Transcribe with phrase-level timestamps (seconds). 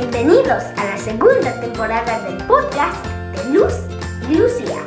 [0.00, 3.74] Bienvenidos a la segunda temporada del podcast de Luz
[4.30, 4.82] y Lucía.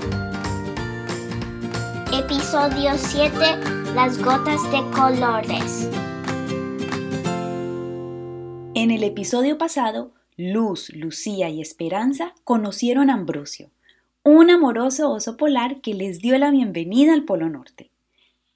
[2.11, 3.37] Episodio 7.
[3.93, 5.87] Las gotas de colores.
[8.73, 13.69] En el episodio pasado, Luz, Lucía y Esperanza conocieron a Ambrosio,
[14.23, 17.91] un amoroso oso polar que les dio la bienvenida al Polo Norte.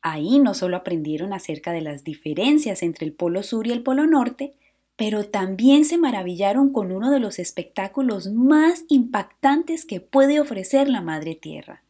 [0.01, 4.07] Ahí no solo aprendieron acerca de las diferencias entre el Polo Sur y el Polo
[4.07, 4.55] Norte,
[4.97, 11.01] pero también se maravillaron con uno de los espectáculos más impactantes que puede ofrecer la
[11.01, 11.83] Madre Tierra,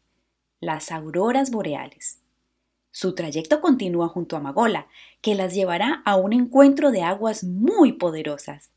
[0.59, 2.19] las auroras boreales.
[2.91, 4.87] Su trayecto continúa junto a Magola,
[5.21, 8.71] que las llevará a un encuentro de aguas muy poderosas.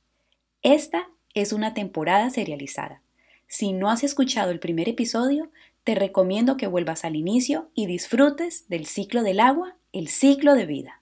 [0.62, 3.02] Esta es una temporada serializada.
[3.48, 5.50] Si no has escuchado el primer episodio,
[5.82, 10.66] te recomiendo que vuelvas al inicio y disfrutes del ciclo del agua, el ciclo de
[10.66, 11.00] vida.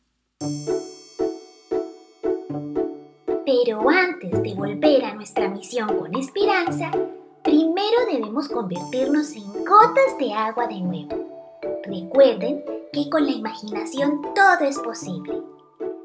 [3.49, 6.91] Pero antes de volver a nuestra misión con esperanza,
[7.43, 11.17] primero debemos convertirnos en gotas de agua de nuevo.
[11.83, 15.41] Recuerden que con la imaginación todo es posible.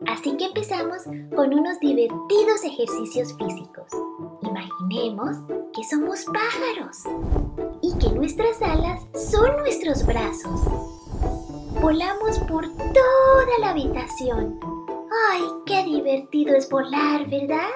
[0.07, 0.99] Así que empezamos
[1.35, 3.87] con unos divertidos ejercicios físicos.
[4.43, 5.35] Imaginemos
[5.75, 6.99] que somos pájaros
[7.81, 10.61] y que nuestras alas son nuestros brazos.
[11.81, 14.72] Volamos por toda la habitación.
[15.13, 17.69] ¡Ay, qué divertido es volar, ¿verdad?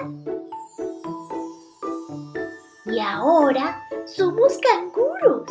[2.86, 5.44] Y ahora somos canguros.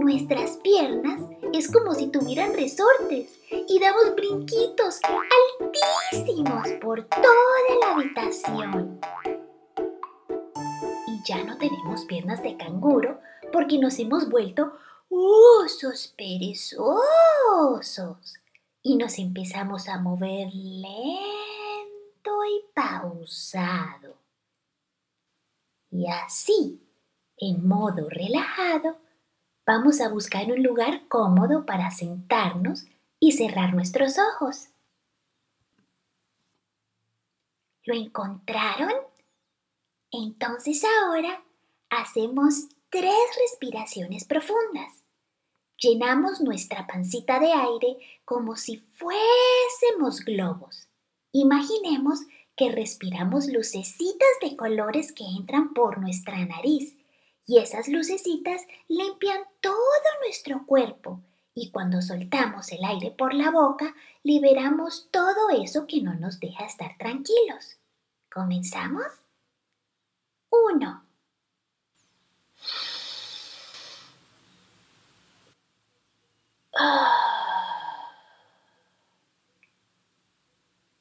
[0.00, 1.22] Nuestras piernas
[1.52, 5.00] es como si tuvieran resortes y damos brinquitos
[6.12, 7.24] altísimos por toda
[7.80, 9.00] la habitación.
[11.06, 13.18] Y ya no tenemos piernas de canguro
[13.50, 14.72] porque nos hemos vuelto
[15.08, 16.98] osos perezosos
[18.86, 24.18] y nos empezamos a mover lento y pausado.
[25.90, 26.86] Y así,
[27.38, 28.98] en modo relajado,
[29.66, 32.84] vamos a buscar un lugar cómodo para sentarnos
[33.18, 34.68] y cerrar nuestros ojos.
[37.84, 38.92] ¿Lo encontraron?
[40.10, 41.42] Entonces ahora
[41.88, 45.03] hacemos tres respiraciones profundas.
[45.78, 50.88] Llenamos nuestra pancita de aire como si fuésemos globos.
[51.32, 52.20] Imaginemos
[52.56, 56.96] que respiramos lucecitas de colores que entran por nuestra nariz
[57.46, 59.74] y esas lucecitas limpian todo
[60.24, 61.20] nuestro cuerpo
[61.54, 66.64] y cuando soltamos el aire por la boca liberamos todo eso que no nos deja
[66.64, 67.78] estar tranquilos.
[68.32, 69.06] ¿Comenzamos?
[70.50, 71.04] 1.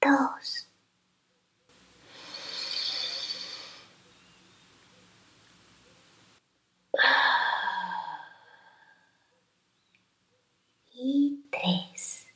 [0.02, 0.68] Dos.
[10.94, 12.28] Y tres.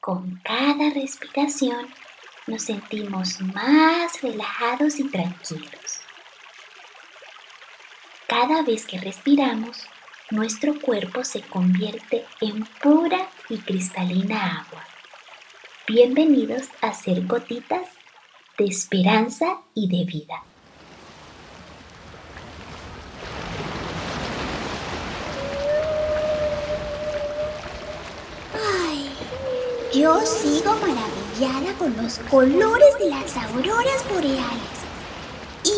[0.00, 1.88] Con cada respiración
[2.48, 6.00] nos sentimos más relajados y tranquilos.
[8.26, 9.86] Cada vez que respiramos,
[10.30, 14.84] nuestro cuerpo se convierte en pura y cristalina agua.
[15.86, 17.88] Bienvenidos a ser gotitas
[18.56, 20.42] de esperanza y de vida.
[28.54, 29.10] Ay,
[29.94, 31.17] yo sigo maravillada
[31.78, 34.78] con los colores de las auroras boreales.
[35.62, 35.70] Y,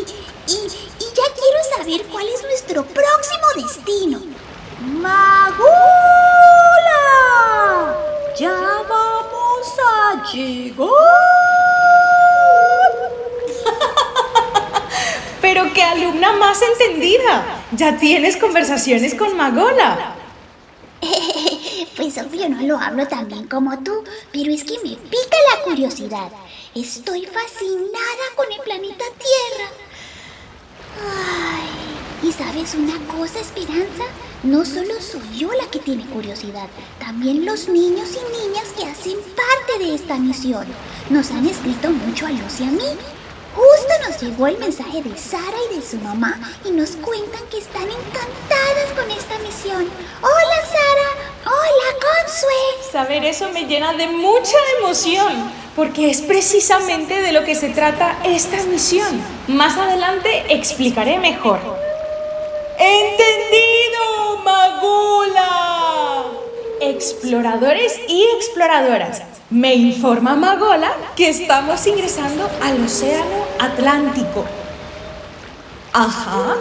[0.50, 4.22] y, y ya quiero saber cuál es nuestro próximo destino.
[4.80, 5.68] ¡Magula!
[8.38, 8.56] ¡Ya
[8.88, 10.88] vamos a llegar!
[15.42, 17.62] Pero qué alumna más entendida.
[17.72, 20.14] Ya tienes conversaciones con Magola.
[22.18, 24.02] Obvio no lo hablo tan bien como tú,
[24.32, 26.30] pero es que me pica la curiosidad.
[26.74, 29.70] Estoy fascinada con el planeta Tierra.
[30.98, 34.04] Ay, ¿y sabes una cosa, Esperanza?
[34.42, 36.68] No solo soy yo la que tiene curiosidad,
[36.98, 40.66] también los niños y niñas que hacen parte de esta misión.
[41.10, 42.98] Nos han escrito mucho a Luz y a mí.
[43.54, 47.58] Justo nos llegó el mensaje de Sara y de su mamá y nos cuentan que
[47.58, 49.88] están encantadas con esta misión.
[50.22, 51.10] Hola Sara,
[51.44, 52.92] hola Consue.
[52.92, 58.18] Saber eso me llena de mucha emoción, porque es precisamente de lo que se trata
[58.24, 59.20] esta misión.
[59.48, 61.58] Más adelante explicaré mejor.
[62.78, 65.60] ¡Entendido, Magula!
[66.80, 69.22] exploradores y exploradoras.
[69.50, 74.44] Me informa Magola que estamos ingresando al Océano Atlántico.
[75.92, 76.54] Ajá.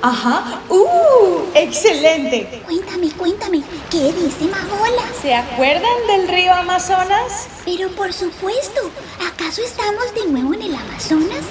[0.00, 0.62] Ajá.
[0.70, 1.42] ¡Uh!
[1.54, 2.62] ¡Excelente!
[2.64, 5.02] Cuéntame, cuéntame, ¿qué dice Magola?
[5.20, 7.46] ¿Se acuerdan del río Amazonas?
[7.66, 8.90] Pero por supuesto,
[9.30, 11.44] ¿acaso estamos de nuevo en el Amazonas?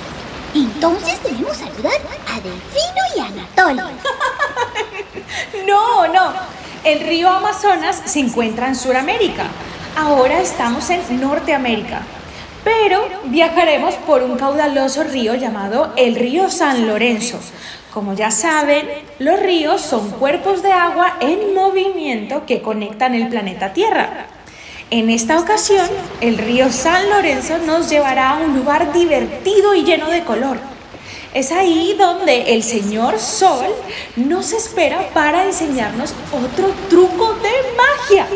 [0.56, 2.02] Entonces debemos saludar
[2.32, 3.30] a Delfino y a.
[5.68, 6.34] No, no.
[6.84, 9.52] El río Amazonas se encuentra en Sudamérica.
[9.98, 12.02] Ahora estamos en Norteamérica.
[12.66, 17.40] Pero viajaremos por un caudaloso río llamado el río San Lorenzo.
[17.94, 18.90] Como ya saben,
[19.20, 24.26] los ríos son cuerpos de agua en movimiento que conectan el planeta Tierra.
[24.92, 25.88] En esta ocasión,
[26.20, 30.58] el río San Lorenzo nos llevará a un lugar divertido y lleno de color.
[31.34, 33.74] Es ahí donde el señor Sol
[34.18, 38.28] nos espera para enseñarnos otro truco de magia.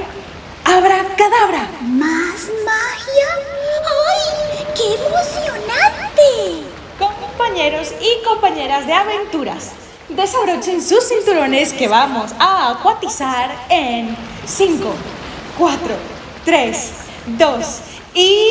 [0.72, 1.68] ¡Abracadabra!
[1.82, 3.30] ¿Más magia?
[4.08, 4.66] ¡Ay!
[4.76, 6.64] ¡Qué emocionante!
[7.00, 9.72] Compañeros y compañeras de aventuras,
[10.10, 14.94] desabrochen sus cinturones que vamos a acuatizar en 5,
[15.58, 15.96] 4,
[16.46, 16.92] 3,
[17.38, 17.66] 2
[18.14, 18.46] y...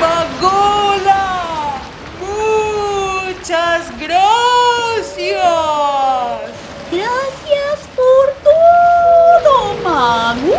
[0.00, 1.80] ¡Magola!
[2.20, 4.24] ¡Muchas gracias!
[6.90, 10.58] Gracias por todo, Magula.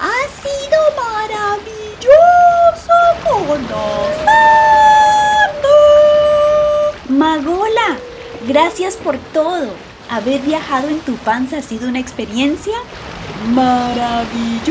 [0.00, 2.96] Ha sido maravilloso
[7.08, 7.98] Magola,
[8.46, 9.74] gracias por todo.
[10.08, 12.76] Haber viajado en tu panza ha sido una experiencia
[13.52, 14.70] maravillosa.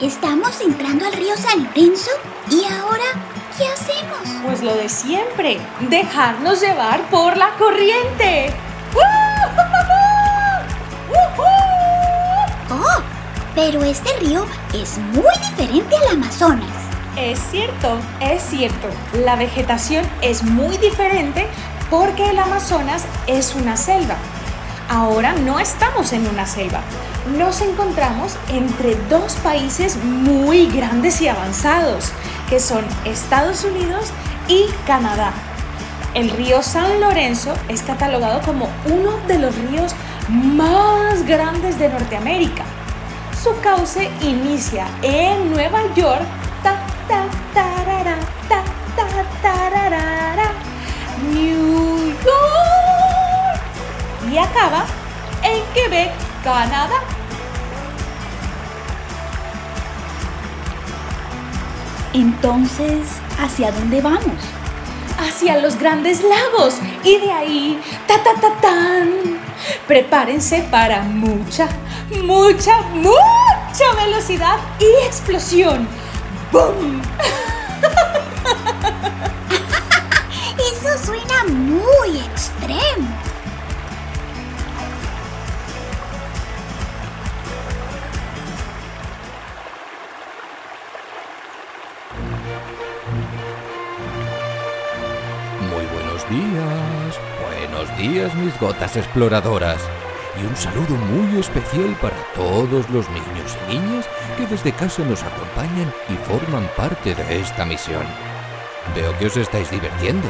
[0.00, 2.10] Estamos entrando al río San Lorenzo
[2.50, 3.04] y ahora,
[3.56, 4.20] ¿qué hacemos?
[4.44, 5.58] Pues lo de siempre,
[5.90, 8.54] dejarnos llevar por la corriente.
[13.58, 16.70] Pero este río es muy diferente al Amazonas.
[17.16, 18.86] Es cierto, es cierto.
[19.24, 21.44] La vegetación es muy diferente
[21.90, 24.14] porque el Amazonas es una selva.
[24.88, 26.82] Ahora no estamos en una selva.
[27.36, 32.12] Nos encontramos entre dos países muy grandes y avanzados,
[32.48, 34.12] que son Estados Unidos
[34.46, 35.32] y Canadá.
[36.14, 39.96] El río San Lorenzo es catalogado como uno de los ríos
[40.28, 42.62] más grandes de Norteamérica.
[43.42, 46.22] Su cauce inicia en Nueva York,
[46.62, 46.74] ta,
[47.06, 47.24] ta,
[47.54, 47.68] ta,
[51.32, 53.60] New York,
[54.30, 54.84] y acaba
[55.42, 56.10] en Quebec,
[56.42, 57.00] Canadá.
[62.12, 63.06] Entonces,
[63.38, 64.58] ¿hacia dónde vamos?
[65.18, 66.78] hacia los grandes lagos.
[67.04, 69.10] Y de ahí, ta ta ta tan,
[69.86, 71.68] prepárense para mucha,
[72.16, 75.86] mucha, mucha velocidad y explosión.
[76.52, 77.02] ¡Bum!
[80.58, 83.08] Eso suena muy extremo.
[95.70, 99.80] Muy buenos días, buenos días mis gotas exploradoras.
[100.40, 105.22] Y un saludo muy especial para todos los niños y niñas que desde casa nos
[105.22, 108.06] acompañan y forman parte de esta misión.
[108.94, 110.28] Veo que os estáis divirtiendo.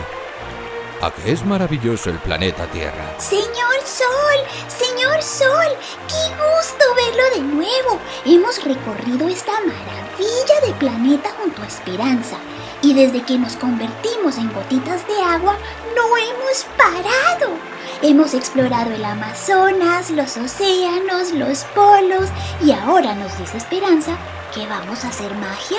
[1.03, 3.15] ¿A qué es maravilloso el planeta Tierra?
[3.19, 5.77] Señor Sol, señor Sol,
[6.09, 8.01] qué gusto verlo de nuevo.
[8.25, 12.39] Hemos recorrido esta maravilla de planeta junto a Esperanza.
[12.81, 15.57] Y desde que nos convertimos en gotitas de agua,
[15.95, 17.78] no hemos parado.
[18.01, 22.29] Hemos explorado el Amazonas, los océanos, los polos
[22.65, 24.17] y ahora nos dice Esperanza
[24.55, 25.79] que vamos a hacer magia.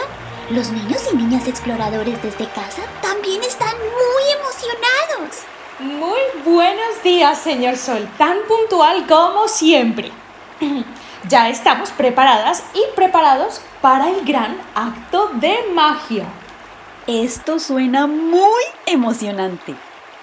[0.49, 5.37] Los niños y niñas exploradores desde casa también están muy emocionados.
[5.79, 10.11] Muy buenos días, señor Sol, tan puntual como siempre.
[11.27, 16.23] Ya estamos preparadas y preparados para el gran acto de magia.
[17.07, 19.75] Esto suena muy emocionante.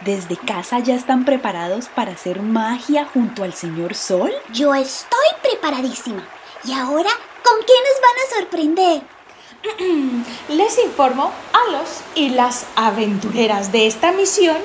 [0.03, 4.31] ¿Desde casa ya están preparados para hacer magia junto al señor Sol?
[4.53, 6.23] Yo estoy preparadísima.
[6.65, 7.09] ¿Y ahora
[7.43, 9.03] con qué nos van a sorprender?
[10.55, 14.59] Les informo a los y las aventureras de esta misión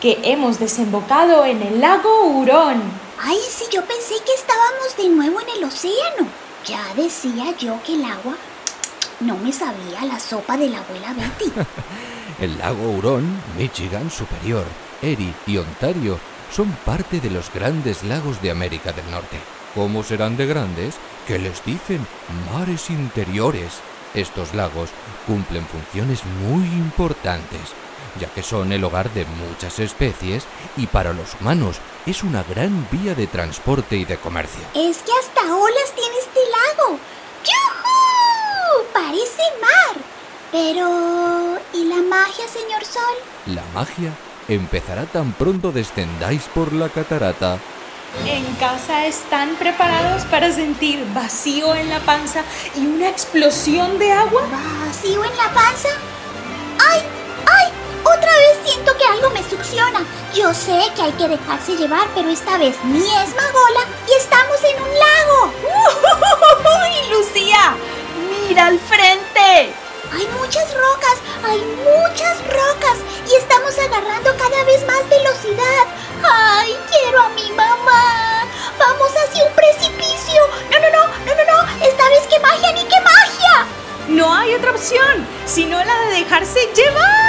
[0.00, 2.82] que hemos desembocado en el lago Hurón.
[3.20, 6.26] Ay, sí, yo pensé que estábamos de nuevo en el océano.
[6.64, 8.36] Ya decía yo que el agua
[9.20, 11.52] no me sabía la sopa de la abuela Betty.
[12.40, 14.64] El lago Hurón, Michigan Superior,
[15.02, 16.20] Erie y Ontario
[16.52, 19.40] son parte de los grandes lagos de América del Norte.
[19.74, 20.94] ¿Cómo serán de grandes?
[21.26, 22.06] Que les dicen
[22.52, 23.80] mares interiores.
[24.14, 24.90] Estos lagos
[25.26, 27.60] cumplen funciones muy importantes,
[28.20, 30.44] ya que son el hogar de muchas especies
[30.76, 34.62] y para los humanos es una gran vía de transporte y de comercio.
[34.76, 36.98] Es que hasta olas tiene este lago.
[37.44, 38.92] ¡Yujú!
[38.92, 39.96] Parece mar.
[40.52, 41.38] Pero...
[41.72, 42.02] ¿y la
[42.38, 43.54] magia, señor Sol?
[43.54, 44.12] La magia
[44.48, 47.58] empezará tan pronto descendáis por la catarata.
[48.24, 52.42] ¿En casa están preparados para sentir vacío en la panza
[52.74, 54.42] y una explosión de agua?
[54.86, 55.88] ¿Vacío en la panza?
[56.88, 57.02] ¡Ay!
[57.46, 57.72] ¡Ay!
[58.02, 60.04] Otra vez siento que algo me succiona.
[60.34, 64.58] Yo sé que hay que dejarse llevar, pero esta vez ni es magola y estamos
[64.64, 65.52] en un lago.
[66.82, 67.74] ¡Uy, Lucía!
[68.48, 69.87] ¡Mira al frente!
[70.12, 72.98] Hay muchas rocas, hay muchas rocas
[73.28, 75.84] y estamos agarrando cada vez más velocidad.
[76.22, 78.46] ¡Ay, quiero a mi mamá!
[78.78, 80.40] ¡Vamos hacia un precipicio!
[80.70, 81.86] ¡No, no, no, no, no, no!
[81.86, 83.66] ¡Esta vez qué magia ni qué magia!
[84.08, 87.28] No hay otra opción, sino la de dejarse llevar.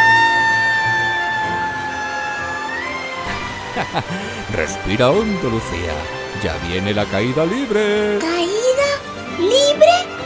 [4.54, 5.94] Respira hondo, Lucía.
[6.42, 8.20] Ya viene la caída libre.
[8.20, 8.90] ¿Caída?
[9.38, 10.19] ¿Libre?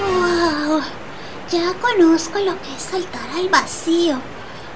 [0.00, 0.80] ¡Wow!
[1.50, 4.20] Ya conozco lo que es saltar al vacío.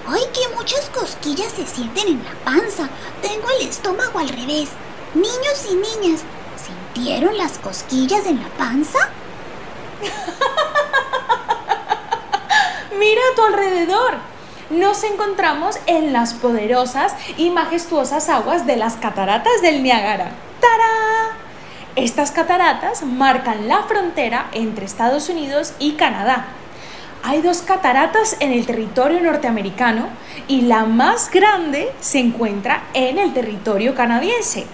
[0.07, 2.89] ¡Ay, que muchas cosquillas se sienten en la panza!
[3.23, 4.69] Tengo el estómago al revés.
[5.15, 6.21] Niños y niñas,
[6.63, 8.99] ¿sintieron las cosquillas en la panza?
[12.99, 14.34] Mira a tu alrededor.
[14.71, 20.31] Nos encontramos en las poderosas y majestuosas aguas de las cataratas del Niágara.
[20.59, 21.37] ¡Tará!
[21.97, 26.47] Estas cataratas marcan la frontera entre Estados Unidos y Canadá.
[27.23, 30.09] Hay dos cataratas en el territorio norteamericano
[30.49, 34.67] y la más grande se encuentra en el territorio canadiense.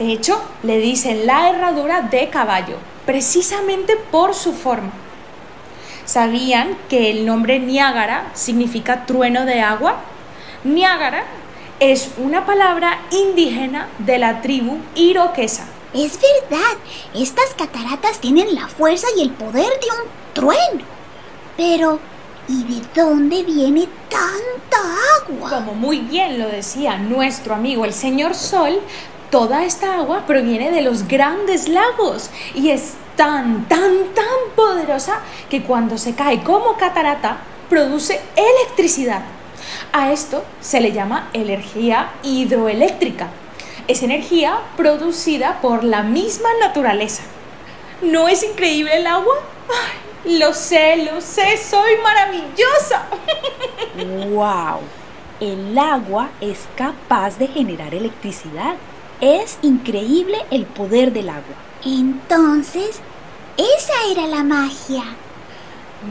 [0.00, 2.76] De hecho, le dicen la herradura de caballo,
[3.06, 4.90] precisamente por su forma.
[6.08, 9.96] ¿Sabían que el nombre Niágara significa trueno de agua?
[10.64, 11.24] Niágara
[11.80, 15.66] es una palabra indígena de la tribu iroquesa.
[15.92, 16.78] Es verdad,
[17.14, 20.84] estas cataratas tienen la fuerza y el poder de un trueno.
[21.58, 22.00] Pero,
[22.48, 24.78] ¿y de dónde viene tanta
[25.20, 25.50] agua?
[25.50, 28.80] Como muy bien lo decía nuestro amigo el señor Sol,
[29.30, 35.18] toda esta agua proviene de los grandes lagos y es tan, tan, tan poderosa
[35.50, 39.22] que cuando se cae como catarata produce electricidad.
[39.92, 43.28] A esto se le llama energía hidroeléctrica.
[43.88, 47.24] Es energía producida por la misma naturaleza.
[48.02, 49.34] ¿No es increíble el agua?
[49.68, 53.06] Ay, lo sé, lo sé, soy maravillosa.
[54.30, 54.78] ¡Wow!
[55.40, 58.76] El agua es capaz de generar electricidad.
[59.20, 61.67] Es increíble el poder del agua.
[61.84, 63.00] Entonces,
[63.56, 65.04] esa era la magia.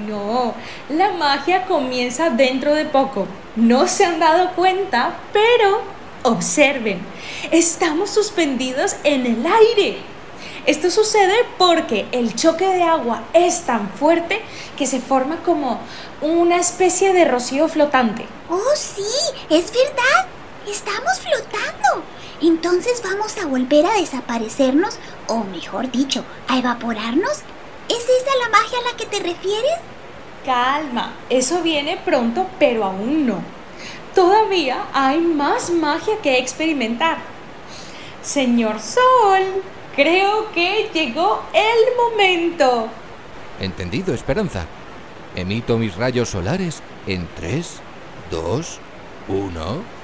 [0.07, 0.53] No,
[0.89, 3.25] la magia comienza dentro de poco.
[3.55, 5.81] No se han dado cuenta, pero
[6.23, 6.99] observen,
[7.51, 9.97] estamos suspendidos en el aire.
[10.65, 14.41] Esto sucede porque el choque de agua es tan fuerte
[14.75, 15.79] que se forma como
[16.21, 18.25] una especie de rocío flotante.
[18.49, 19.01] Oh, sí,
[19.49, 20.27] es verdad.
[20.69, 22.03] Estamos flotando.
[22.41, 27.43] Entonces vamos a volver a desaparecernos, o mejor dicho, a evaporarnos.
[27.89, 29.79] ¿Es esa la magia a la que te refieres?
[30.45, 33.41] Calma, eso viene pronto, pero aún no.
[34.15, 37.17] Todavía hay más magia que experimentar.
[38.21, 39.63] Señor Sol,
[39.95, 42.87] creo que llegó el momento.
[43.59, 44.65] Entendido, Esperanza.
[45.35, 47.79] Emito mis rayos solares en 3,
[48.31, 48.79] 2,
[49.27, 49.96] 1.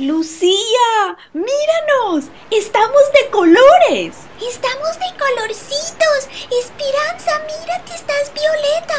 [0.00, 4.16] Lucía, míranos, estamos de colores.
[4.40, 6.26] Estamos de colorcitos.
[6.58, 8.94] Esperanza, mírate, estás violeta.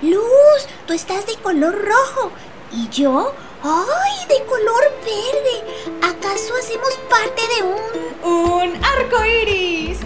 [0.00, 2.30] Luz, tú estás de color rojo.
[2.72, 3.34] ¿Y yo?
[3.62, 5.92] ¡Ay, de color verde!
[6.00, 8.32] ¿Acaso hacemos parte de un...
[8.32, 9.98] Un arco iris?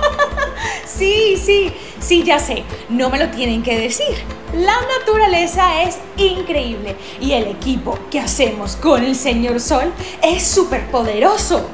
[0.86, 2.64] sí, sí, sí, ya sé.
[2.88, 4.24] No me lo tienen que decir.
[4.54, 9.92] La naturaleza es increíble y el equipo que hacemos con el Señor Sol
[10.22, 11.68] es súper poderoso.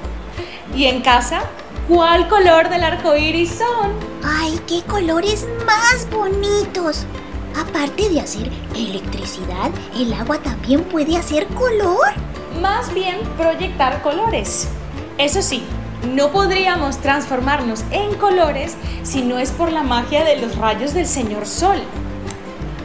[0.74, 1.42] ¿Y en casa?
[1.88, 3.92] ¿Cuál color del arco iris son?
[4.22, 7.06] ¡Ay, qué colores más bonitos!
[7.56, 12.08] Aparte de hacer electricidad, el agua también puede hacer color.
[12.60, 14.68] Más bien proyectar colores.
[15.16, 15.64] Eso sí,
[16.14, 21.06] no podríamos transformarnos en colores si no es por la magia de los rayos del
[21.06, 21.78] Señor Sol.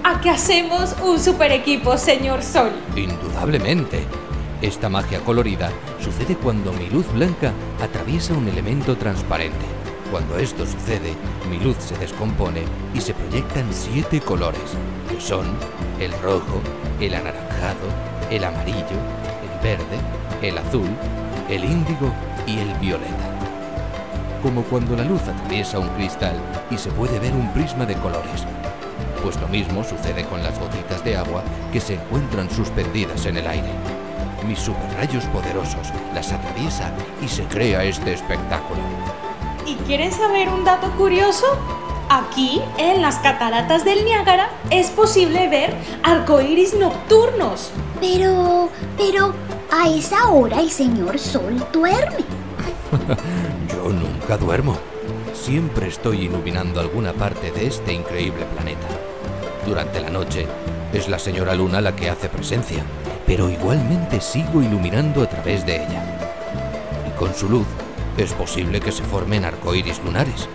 [0.03, 2.71] ¿A qué hacemos un super equipo, señor Sol?
[2.95, 4.05] Indudablemente.
[4.61, 5.71] Esta magia colorida
[6.03, 7.51] sucede cuando mi luz blanca
[7.81, 9.65] atraviesa un elemento transparente.
[10.11, 11.13] Cuando esto sucede,
[11.49, 12.63] mi luz se descompone
[12.93, 14.61] y se proyectan siete colores,
[15.09, 15.45] que son
[15.99, 16.61] el rojo,
[16.99, 17.87] el anaranjado,
[18.29, 18.99] el amarillo,
[19.41, 19.97] el verde,
[20.41, 20.89] el azul,
[21.49, 22.13] el índigo
[22.51, 23.29] y el violeta.
[24.43, 26.35] Como cuando la luz atraviesa un cristal
[26.69, 28.45] y se puede ver un prisma de colores,
[29.23, 33.47] pues lo mismo sucede con las gotitas de agua que se encuentran suspendidas en el
[33.47, 33.69] aire.
[34.47, 36.93] Mis superrayos poderosos las atraviesan
[37.23, 38.81] y se crea este espectáculo.
[39.65, 41.45] ¿Y quieren saber un dato curioso?
[42.09, 47.71] Aquí, en las cataratas del Niágara, es posible ver arcoíris nocturnos.
[48.01, 49.33] Pero, pero,
[49.71, 52.40] a esa hora el señor Sol duerme.
[53.69, 54.77] Yo nunca duermo.
[55.33, 58.87] Siempre estoy iluminando alguna parte de este increíble planeta.
[59.65, 60.47] Durante la noche
[60.93, 62.83] es la señora Luna la que hace presencia,
[63.25, 66.03] pero igualmente sigo iluminando a través de ella.
[67.07, 67.67] Y con su luz
[68.17, 70.47] es posible que se formen arcoíris lunares.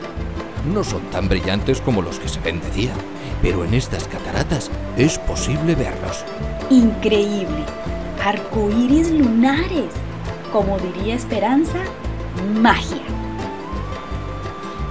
[0.72, 2.92] No son tan brillantes como los que se ven de día,
[3.40, 6.24] pero en estas cataratas es posible verlos.
[6.70, 7.64] Increíble.
[8.24, 9.92] Arcoíris lunares.
[10.52, 11.78] Como diría Esperanza,
[12.60, 13.02] magia.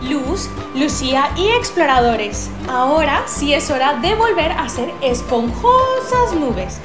[0.01, 2.49] Luz, Lucía y exploradores.
[2.69, 6.79] Ahora sí es hora de volver a ser esponjosas nubes.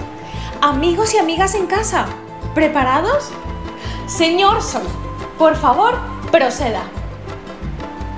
[0.63, 2.07] Amigos y amigas en casa,
[2.55, 3.31] ¿preparados?
[4.07, 4.83] Señor Sol,
[5.39, 5.99] por favor,
[6.31, 6.83] proceda.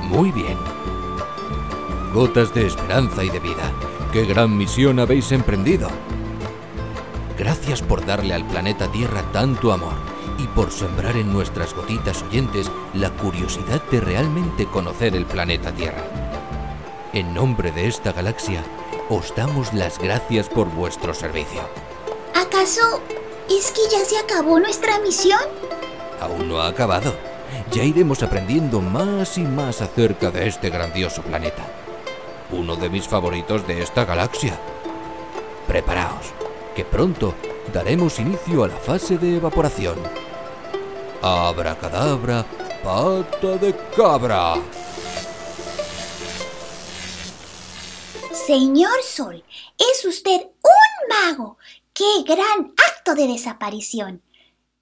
[0.02, 0.56] Muy bien.
[2.12, 3.72] Gotas de esperanza y de vida,
[4.12, 5.88] qué gran misión habéis emprendido.
[7.38, 10.11] Gracias por darle al planeta Tierra tanto amor
[10.54, 16.02] por sembrar en nuestras gotitas oyentes la curiosidad de realmente conocer el planeta Tierra.
[17.12, 18.62] En nombre de esta galaxia,
[19.08, 21.60] os damos las gracias por vuestro servicio.
[22.34, 23.00] ¿Acaso
[23.50, 25.40] es que ya se acabó nuestra misión?
[26.20, 27.14] Aún no ha acabado.
[27.70, 31.66] Ya iremos aprendiendo más y más acerca de este grandioso planeta.
[32.50, 34.58] Uno de mis favoritos de esta galaxia.
[35.66, 36.26] Preparaos,
[36.74, 37.34] que pronto
[37.72, 39.96] daremos inicio a la fase de evaporación.
[41.24, 42.44] Abracadabra,
[42.82, 44.56] pata de cabra.
[48.44, 49.44] Señor Sol,
[49.78, 51.58] es usted un mago.
[51.94, 54.20] ¡Qué gran acto de desaparición!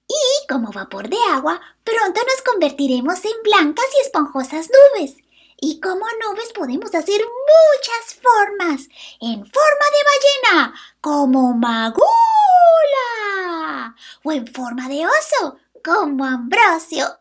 [0.08, 5.16] Y como vapor de agua, pronto nos convertiremos en blancas y esponjosas nubes.
[5.60, 8.88] Y como nubes podemos hacer muchas formas.
[9.20, 12.06] En forma de ballena, como Magula.
[14.24, 17.06] O en forma de oso, como Ambrosio.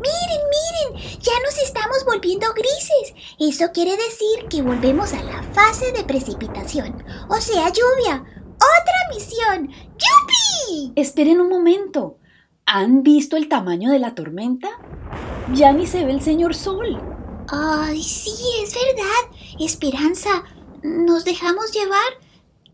[0.00, 3.14] miren, miren, ya nos estamos volviendo grises.
[3.38, 8.24] Eso quiere decir que volvemos a la fase de precipitación, o sea, lluvia.
[8.56, 9.68] ¡Otra misión!
[9.68, 10.92] ¡Yupi!
[10.96, 12.18] Esperen un momento.
[12.64, 14.68] ¿Han visto el tamaño de la tormenta?
[15.52, 17.00] Ya ni se ve el señor Sol.
[17.48, 19.30] Ay, sí, es verdad.
[19.60, 20.42] Esperanza,
[20.82, 22.25] ¿nos dejamos llevar?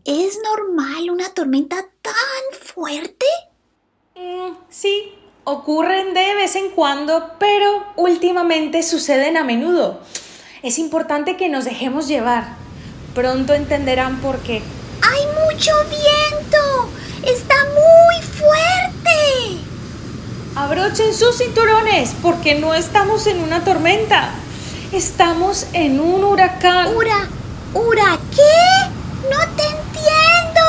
[0.05, 2.13] ¿Es normal una tormenta tan
[2.61, 3.25] fuerte?
[4.15, 5.13] Mm, sí,
[5.45, 10.01] ocurren de vez en cuando, pero últimamente suceden a menudo.
[10.61, 12.57] Es importante que nos dejemos llevar.
[13.15, 14.61] Pronto entenderán por qué.
[15.01, 16.89] ¡Hay mucho viento!
[17.25, 19.63] ¡Está muy fuerte!
[20.55, 24.31] Abrochen sus cinturones porque no estamos en una tormenta.
[24.91, 26.93] Estamos en un huracán.
[26.93, 27.29] ¿Ura?
[27.73, 29.02] ¿Ura qué?
[29.29, 30.65] No te entiendo.